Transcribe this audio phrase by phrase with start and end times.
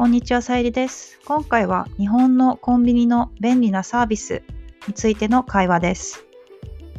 [0.00, 1.20] こんにちは、さゆりです。
[1.26, 4.42] 今回は日本のコンビニの便利なサービス
[4.88, 6.24] についての会話です。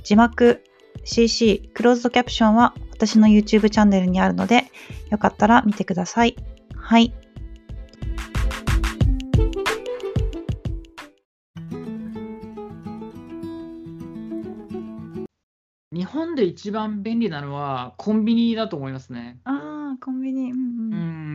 [0.04, 0.62] 字幕、
[1.04, 4.66] CC、クローズドキャプションは私の YouTube チャンネルにあるので、
[5.10, 6.36] よかったら見てください。
[6.76, 7.12] はい。
[15.92, 19.40] 日本で一番便利なのはコンビニだと思いますね。
[19.46, 20.52] ああ、コンビニ。
[20.52, 20.81] うん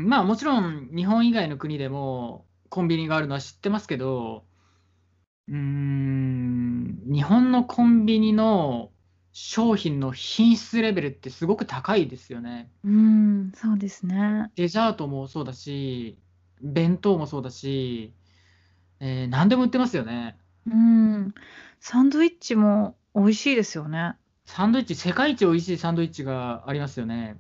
[0.07, 4.45] まあもちろん日本以外の国でもコンビニがあるのは知ってますけど、
[5.49, 8.91] うーん、日本のコンビニの
[9.33, 12.71] 商品の品質レベルってすごく高いですよね。
[12.85, 14.51] うん、そうですね。
[14.57, 16.19] デザートもそうだし、
[16.63, 18.15] 弁当もそうだし、
[19.01, 20.39] えー何でも売ってますよね。
[20.67, 21.35] うん。
[21.81, 24.15] サンドイッチも美味しいですよね。
[24.47, 27.37] サンドイッチ、世界一美味しいサンドイッチがありますよね。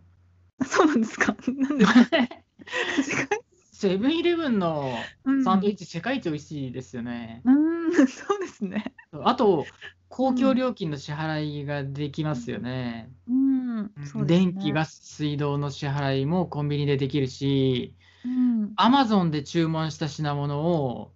[0.64, 1.34] そうなんですか？
[1.48, 1.86] なんで？
[3.72, 4.90] セブンイレブンの
[5.24, 7.42] うんサンドイッチ世界一美味しいですよね。
[7.44, 8.94] うん、そうですね。
[9.12, 9.66] あと、
[10.08, 13.10] 公共料金の支払いができますよね。
[13.28, 14.52] うん、そうですね。
[14.52, 17.94] 電気、ガス、水道の支払いもコンビニでできるし、
[18.24, 21.12] うん、アマゾンで注文した品物を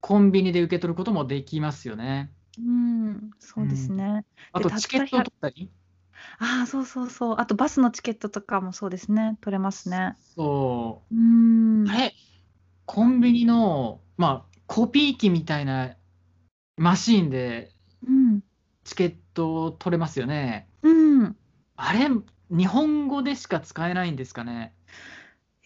[0.00, 2.32] コンビニで受け取ることもできますよね。
[2.58, 4.24] うん、そうですね。
[4.52, 5.70] あと、チケットを取ったり。
[6.38, 7.36] ああ、そうそうそう。
[7.38, 9.38] あとバスのチケットとかもそうですね。
[9.40, 10.16] 取れますね。
[10.18, 11.18] そうう。
[11.18, 11.88] ん。
[11.88, 12.14] あれ、
[12.84, 15.96] コンビニの、まあ、コピー機みたいな
[16.76, 17.70] マシーンで
[18.06, 18.42] うん。
[18.84, 20.68] チケットを取れますよね。
[20.82, 21.36] うん。
[21.76, 22.08] あれ、
[22.50, 24.74] 日本語でしか使えないんですかね。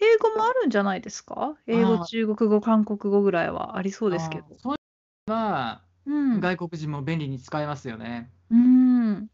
[0.00, 1.56] 英語もあるんじゃないですか？
[1.66, 4.76] 英語、中国語、韓国語ぐらいはありそうですけどそうい
[5.28, 6.40] うのは、うん。
[6.40, 8.30] 外国人も便利に使えますよね。
[8.50, 8.79] うん。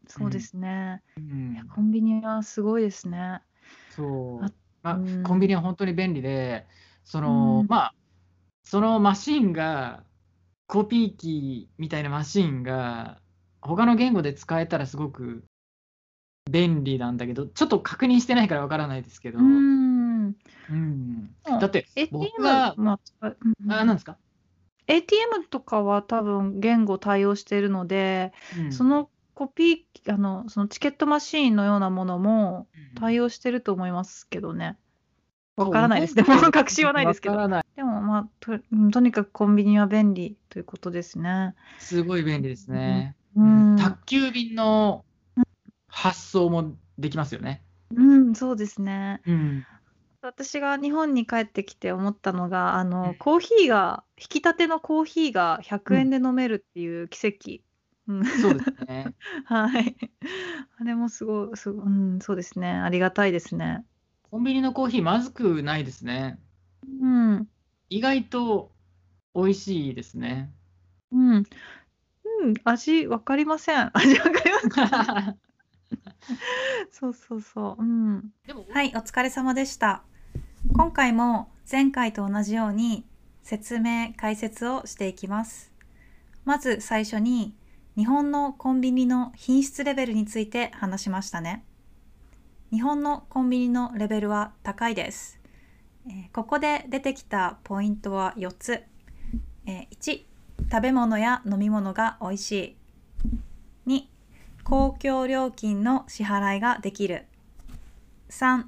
[0.07, 1.01] そうですね。
[1.17, 1.53] うん。
[1.53, 3.41] いやコンビニはすごいですね。
[3.89, 4.45] そう。
[4.45, 4.51] あ。
[4.83, 5.23] まあうん。
[5.23, 6.65] コンビニは本当に便利で、
[7.03, 7.67] その、うん。
[7.67, 7.93] まあ、
[8.63, 10.03] そのマシンが、
[10.67, 13.21] コピー機みたいなマシンが、
[13.61, 15.43] 他の言語で使えたらすごく
[16.49, 20.27] 便利なんだけど、ちょっと確認してないからわからないですけど、ううん。
[20.27, 20.35] ん。
[21.43, 23.27] だって、僕が、まあ
[23.69, 24.17] あ、なんですか、
[24.87, 28.71] ATM とかは多分言語対応しているので、うん。
[28.71, 34.79] そのコピー、あの、そのチケットマシーンのようなものもうん対応してると思いますけどね。
[35.55, 36.15] わからないです。
[36.15, 37.35] でも、確信はないですけど。
[37.75, 41.53] でも、まあと、うんとにかくコンビニは便利ということですね。
[41.77, 43.15] すごい便利ですね。
[43.35, 43.75] うん。
[43.77, 45.05] 宅急便の
[45.87, 47.61] 発送もできますよね。
[47.95, 49.21] うん、そうですね。
[49.27, 49.67] うん。
[50.23, 57.66] 私が日本に帰ってきて思ったのが、あうんの、コーヒーが、引き立てのコーヒーが100円で飲めるっていう奇跡。
[58.07, 59.13] うん、そうですね。
[59.45, 59.95] はい。
[60.79, 62.69] あれもすごい、すごい、うん、そうですね。
[62.69, 63.85] ありがたいですね。
[64.23, 66.39] コンビニのコーヒーまずくないですね。
[67.01, 67.47] うん。
[67.89, 68.71] 意外と
[69.35, 70.51] 美味しいですね。
[71.11, 71.35] うん。
[71.35, 73.91] うん、味わかりません。
[73.97, 75.39] 味わかりません。
[76.91, 77.81] そうそうそう。
[77.81, 78.33] うん。
[78.45, 80.03] でも、はい、お疲れ様でした。
[80.73, 83.05] 今回も前回と同じように
[83.43, 85.71] 説明、解説をしていきます。
[86.43, 87.55] まず最初に
[87.97, 91.65] 日本のコンビニの品質レベルについて話しましたね。
[92.69, 95.39] 日本のコンビニのレベルは高いです。
[96.07, 98.83] えーここで出てきたポイントは4つ。
[99.65, 100.21] えー1、
[100.71, 102.77] 食べ物や飲み物が美味しい。
[103.87, 104.03] 2、
[104.63, 107.25] 公共料金の支払いができる。
[108.29, 108.65] 3、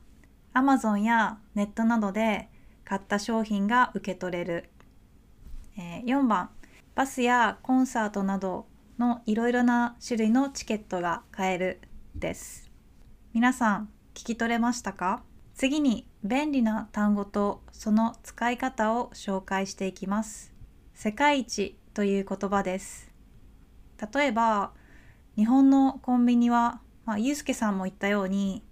[0.56, 2.50] Amazon やネットなどで
[2.84, 4.72] 買った商品が受け取れる。
[5.78, 6.50] えー4番、
[6.96, 8.66] バスやコンサートなど
[9.00, 11.80] のいろいろな種類のチケットが買える
[12.16, 12.70] です。
[13.34, 15.24] 皆さん聞き取れましたか？
[15.56, 20.54] 次に便利な単語とその使い方を紹介していきます。
[20.94, 23.09] 世界一という言葉です。
[24.14, 24.74] 例えば
[25.38, 28.66] 日本のコンビニは、まあ、ゆうすけさんも言ったように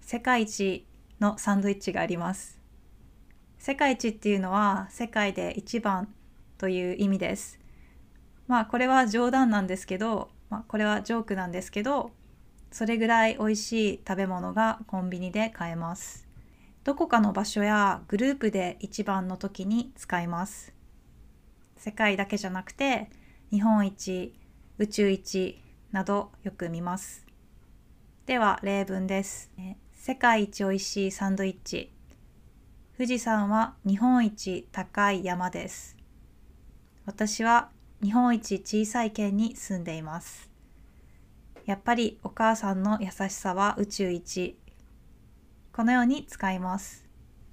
[0.00, 0.86] 世界一
[1.20, 2.58] のサンドイッチがあります。
[3.58, 6.08] 世界一っていうのは世界で一番
[6.56, 7.58] という意味です。
[8.48, 12.12] まあこれは冗談なんですけど、まあ、これはジョークなんですけど、
[12.70, 16.26] それぐらい美味しい食べ物がコンビニで買えます。
[16.84, 20.72] どこかの場所やグループで一番の時に使います。
[21.76, 23.10] 世界だけじゃなくて
[23.50, 24.34] 日本一、
[24.78, 25.60] 宇宙一
[25.90, 27.26] などよく見ます。
[28.26, 29.50] では例文です。
[29.92, 31.92] 世界一おいしいサンドイッチ。
[32.96, 35.96] 富士山は日本一高い山です。
[37.04, 37.70] 私は
[38.02, 40.50] 日本一小さい県に住んでいます。
[41.64, 44.58] やっぱりお母さんの優しさは宇宙一。
[45.72, 47.06] このように使います。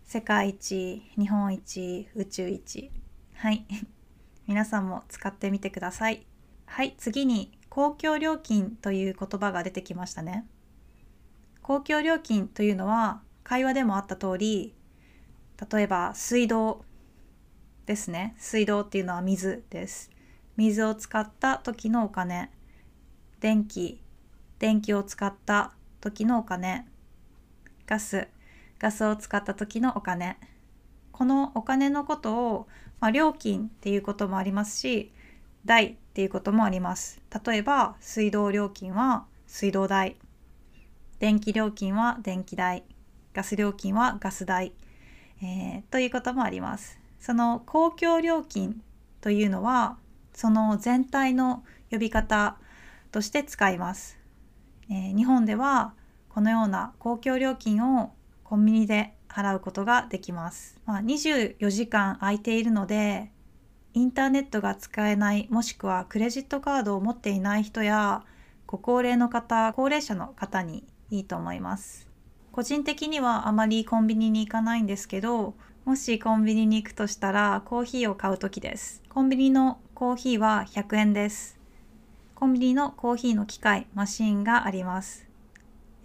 [0.03, 2.91] 世界一日本一宇宙一。
[3.35, 3.65] はい。
[4.45, 6.25] 皆さんも使ってみてください。
[6.65, 6.93] はい。
[6.97, 10.45] 次に公共料金という言葉が出てきましたね。
[11.61, 14.75] 公共料金というのは会話でもあった通り
[15.71, 16.83] 例えば水道
[17.85, 18.35] ですね。
[18.37, 20.12] 水道っていうのは水です。
[20.55, 22.51] 水を使った時のお金。
[23.39, 23.99] 電気。
[24.59, 26.85] 電気を使った時のお金。
[27.87, 28.27] ガス。
[28.79, 30.37] ガスを使った時のお金。
[31.13, 32.67] このお金のことを、
[32.99, 35.11] まあ、料金っていうこともありますし
[35.63, 37.21] 代っていうこともあります。
[37.45, 40.17] 例えば水道料金は水道代。
[41.19, 42.83] 電気料金は電気代。
[43.33, 44.73] ガス料金はガス代、
[45.41, 46.99] えー、ということもあります。
[47.19, 48.81] その公共料金
[49.21, 49.97] というのは
[50.33, 52.57] その全体の呼び方
[53.11, 54.17] として使います、
[54.89, 55.93] えー、日本では
[56.29, 58.13] このような公共料金を
[58.43, 63.31] コンビニで払うことができます、まあ、24時間空いているので
[63.93, 68.23] インターネットが使えないもしくはクレジットカードを持っていない人や
[68.65, 72.07] ご高齢の方高齢者の方にいいと思います。
[72.51, 79.03] 個人的にはあまりコンビニに行かないんですけどもしコンビニに行くとしたらコーヒーを買う時です。
[79.09, 81.59] コンビニのコーヒーは100円です。
[82.35, 85.27] コンビニのコーヒーの機械マシンがあります、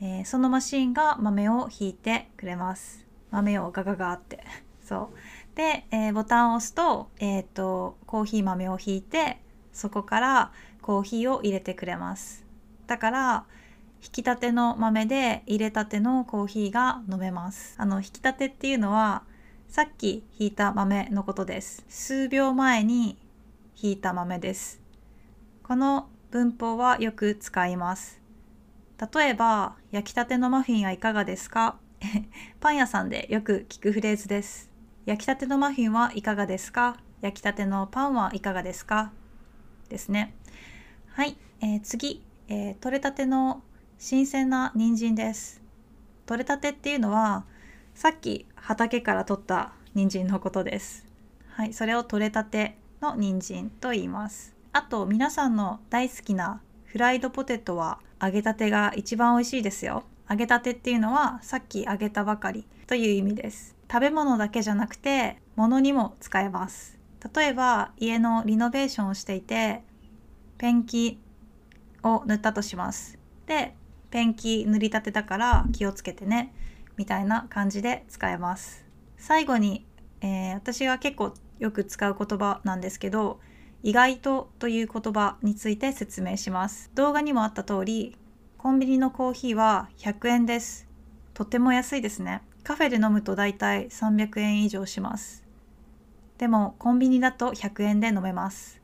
[0.00, 3.06] えー、そのマシンが豆をひいてくれます。
[3.30, 4.42] 豆をガガガって。
[4.84, 5.56] そう。
[5.56, 9.38] で、えー、ボタンを押すと,、えーと、コーヒー豆をひいて
[9.72, 10.52] そこから
[10.82, 12.44] コーヒーを入れてくれます。
[12.88, 13.44] だから
[14.02, 17.76] 引き立ての豆で入れたてのコーヒーが飲めます。
[17.78, 19.22] あの引き立てっていうのは
[19.68, 21.84] さっきひいた豆のことです。
[21.90, 23.18] 数秒前に
[23.74, 24.80] ひいた豆です。
[25.62, 28.18] この文法はよく使います。
[29.14, 31.76] 例えば焼きたてのマフィンはいかがですか？
[32.60, 34.70] パン屋さんでよく聞くフレーズです。
[35.04, 36.96] 焼きたてのマフィンはいかがですか？
[37.20, 39.12] 焼きたてのパンはいかがですか？
[39.90, 40.34] ですね。
[41.08, 43.62] はい、えー、次、えー、取れたての
[43.98, 45.60] 新鮮な人参です。
[46.24, 47.44] 取れたてっていうのは
[47.98, 51.04] さっき畑から取った人参のことです。
[51.48, 54.54] はいそれを取れたての人参と言います。
[54.72, 60.04] あと皆さんの大好きなフライドポテトは揚げたてが一番美味しいですよ。
[60.30, 63.74] 揚げたてっていうのはさっき揚げたばかりという意味です。
[63.90, 67.00] 食べ物だけじゃなくて物にも使えます。
[67.34, 69.82] 例えば家のリノベーションをしていて
[70.56, 71.18] ペンキ
[72.04, 73.18] を塗ったとします。
[73.46, 73.74] で
[74.12, 76.54] ペンキ塗りたてだから気をつけてね。
[76.98, 78.84] みたいな感じで使えます。
[79.16, 79.86] 最後に、
[80.20, 83.40] えー、私が結構よく使う言葉なんですけど
[83.82, 86.90] 意外とという言葉について説明します。
[86.94, 88.16] 動画にもあった通り
[88.58, 90.88] コンビニのコーヒーは100円です。
[91.32, 92.42] とても安いですね。
[92.64, 95.44] カフェで飲むとだいたい300円以上します。
[96.38, 98.82] でもコンビニだと100円で飲めます。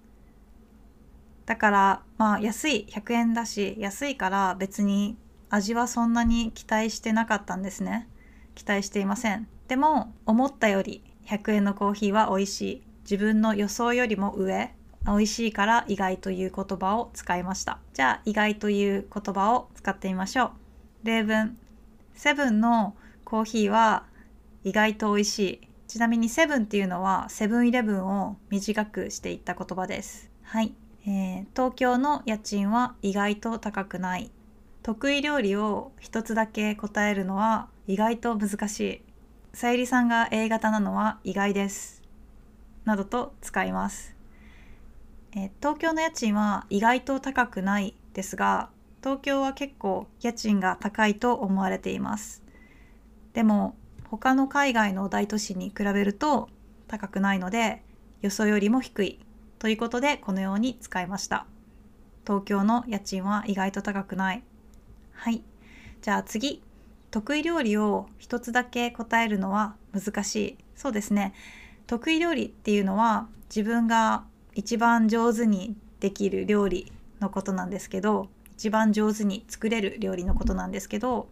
[1.47, 5.17] だからまあ安い100円だし安いから別に
[5.55, 8.09] 味はそんなに期待してなかったんですね。
[8.57, 9.47] 期待していません。
[9.69, 12.83] でも思ったより100円のコーヒーは美味しい。
[13.03, 14.75] 自分の予想よりも上
[15.07, 17.79] 美味しいから意外という言葉を使いました。
[17.93, 20.51] じゃあ意外という言葉を使ってみましょう。
[21.05, 21.57] 例文。
[22.15, 24.05] セブンのコーヒーは
[24.65, 25.69] 意外と美味しい。
[25.87, 30.31] ちなみにセブンっていうのはセブンイレブンを短くしていった言葉です。
[30.43, 30.75] はい。
[31.07, 34.33] えー、東京の家賃は意外と高くない。
[34.85, 39.01] 得意料理を一つだけ答えるのは意外と難しい。
[39.55, 42.03] さゆりさんが A 型なのは意外です。
[42.85, 44.15] などと使います、
[45.35, 48.69] え、東京の家賃は意外と高くないですが
[49.03, 52.43] 東京は結構家賃が高いと思われています。
[53.33, 53.77] でも
[54.11, 56.51] 他の海外の大都市に比べると
[56.89, 57.83] 高くないので
[58.21, 59.19] 予想よりも低い。
[59.59, 61.47] ということでこのように使いました。
[62.27, 64.43] 東京の家賃は意外と高くない。
[65.15, 65.43] はい。
[66.03, 66.63] じゃあ次。
[67.11, 70.59] 得意料理を一つだけ答えるのは難しい。
[70.75, 71.33] そうですね。
[71.87, 76.91] 得意料理っていうのは自分が一番上手にできる料理
[77.21, 81.29] のことなんですけど一番上手に作れる料理のことなんですけど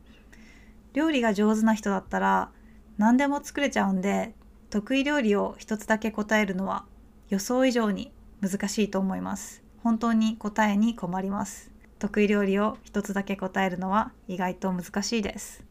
[0.92, 2.50] 料理が上手な人だったら
[2.96, 4.34] 何でも作れちゃうんで
[4.70, 6.84] 得意料理を一つだけ答えるのは
[7.28, 9.62] 予想以上に難しいと思います。
[9.82, 11.71] 本当に答えに困ります。
[12.02, 15.64] 得意料理を一つだけ答えるのは意外と難しいです。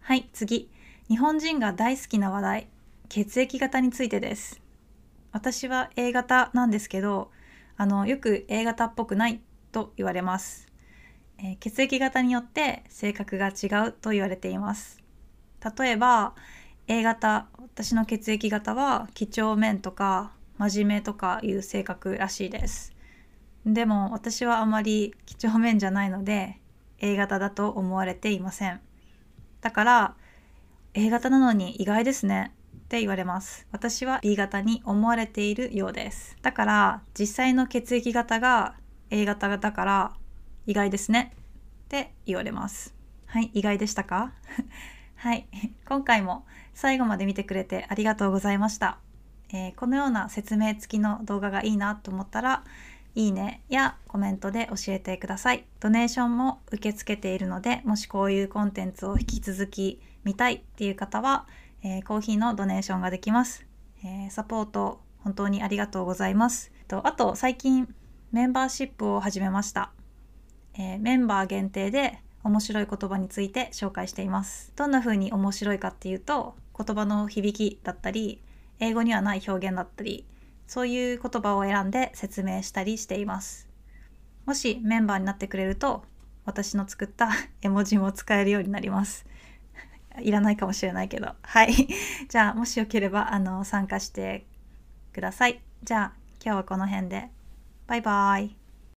[0.00, 0.70] はい次。
[1.08, 2.68] 日本人が大好きな話題。
[3.08, 4.60] 血液型についてです。
[5.32, 7.30] 私は A 型なんですけど
[7.78, 9.40] あのよく A 型っぽくない
[9.72, 10.68] と言われます、
[11.38, 15.02] えー、血液型によって性格が違うと言われています。
[15.78, 16.34] 例えば
[16.86, 22.97] A 型私の血液型は几帳面とか真面目とかいう性格らしいです。
[23.68, 26.58] でも私はあまり几帳面じゃないので
[27.00, 28.80] A 型だと思われていません。
[29.60, 30.14] だから
[30.94, 32.52] A 型なのに意外ですね。
[32.76, 33.66] って言われます。
[33.70, 36.36] 私は B 型に思われているようです。
[36.40, 38.74] だから実際の血液型が
[39.10, 40.12] A 型だから
[40.66, 41.32] 意外ですね。
[41.84, 42.94] って言われます。
[43.26, 44.32] はい意外でしたか？
[45.16, 45.46] はい。
[45.86, 48.98] 今回も最後まで見てくれてありがとうございました、
[49.52, 52.62] えー、このような説明付きの動画がいいなと思ったら
[53.18, 55.64] いいねやコメントで教えてください。
[55.80, 61.48] ドネーションも受け付けているので、もしこういうコンテンツを引き続き見たいっていう方は、
[61.82, 63.66] えー、コーヒーのドネーションができます。
[64.04, 66.70] えー、サポート本当にありがとうございます。
[66.86, 67.92] とあと最近
[68.30, 69.90] メンバーシップを始めました。
[70.74, 74.72] えー、メンバー限定で面白い言葉について紹介しています。
[74.76, 78.40] どんな風に面白いかっていうと、言葉の響きだったり、
[78.78, 80.24] 英語にはない表現だったり、
[80.68, 83.68] そういう言葉を選んで説明したりしています。
[84.44, 86.04] もしメンバーになってくれると
[86.44, 89.26] 私の作った 絵文字も使えるようになります。
[90.20, 91.34] いらないかもしれないけど。
[91.42, 91.72] はい。
[92.28, 94.46] じゃあもしよければあの参加して
[95.12, 95.60] ください。
[95.82, 96.12] じゃあ
[96.44, 97.30] 今日はこの辺で。
[97.86, 98.67] バイバーイ。